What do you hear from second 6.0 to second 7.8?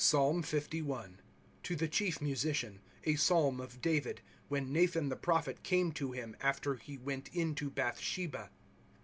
him, after he went in to